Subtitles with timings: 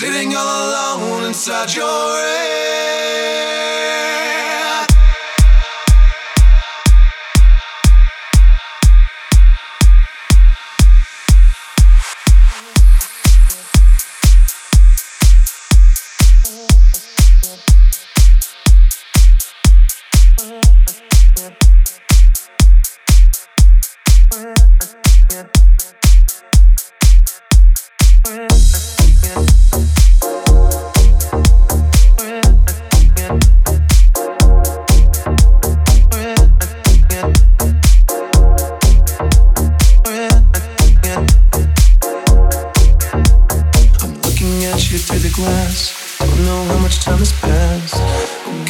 [0.00, 3.57] Sitting all alone inside your head.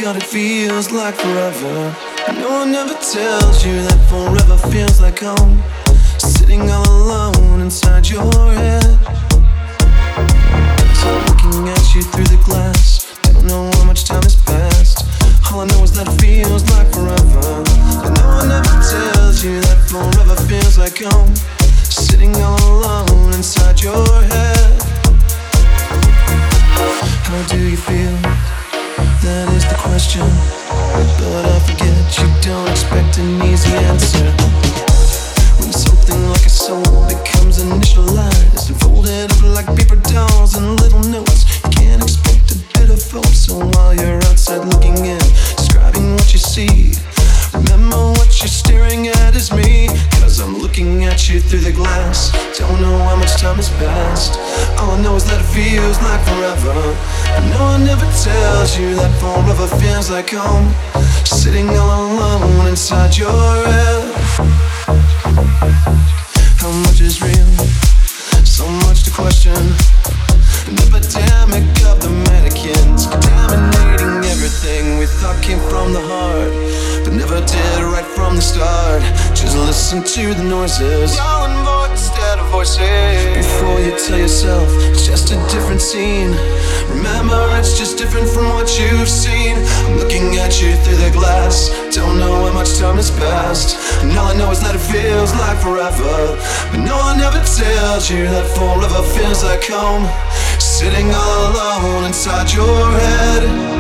[0.08, 1.94] God, it feels like forever.
[2.40, 5.62] No one ever tells you that forever feels like home.
[6.16, 8.96] Sitting all alone inside your head.
[10.96, 11.87] So looking at
[53.58, 54.38] time has passed.
[54.78, 56.96] All I know is that it feels like forever.
[57.34, 60.68] But no one ever tells you that forever feels like home.
[61.24, 64.14] Sitting all alone inside your head.
[66.58, 67.50] How much is real?
[68.44, 69.58] So much to question.
[70.68, 76.52] An epidemic of the mannequins, contaminating everything we thought came from the heart,
[77.04, 79.02] but never did right from the start.
[79.34, 83.27] Just listen to the noises, yelling voice instead of voices.
[84.06, 86.30] Tell yourself it's just a different scene,
[86.88, 89.56] remember it's just different from what you've seen.
[89.84, 94.16] I'm looking at you through the glass, don't know how much time has passed, and
[94.16, 96.38] all I know is that it feels like forever.
[96.70, 100.08] But no one ever tells you that forever feels like home.
[100.58, 103.77] Sitting all alone inside your head.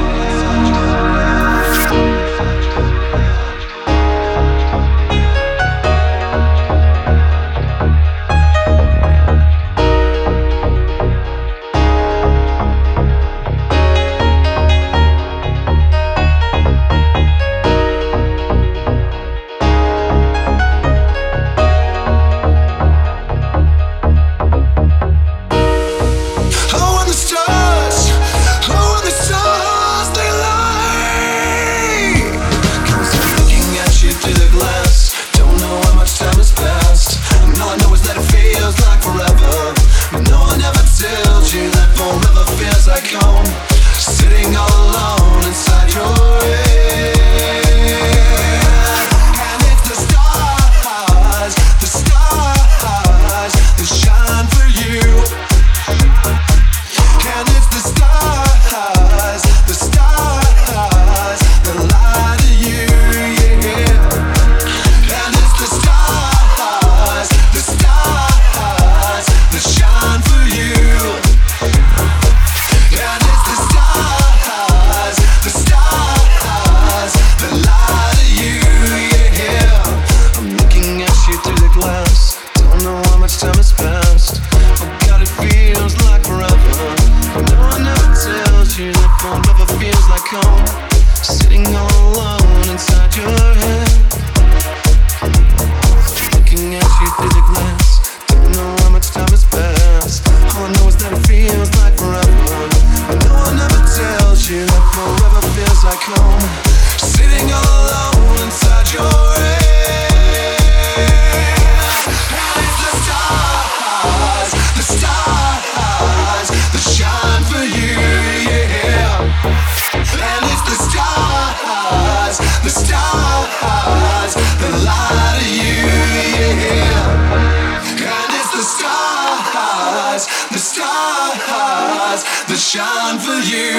[132.68, 133.70] Shine for you,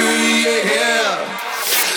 [0.65, 1.48] yeah.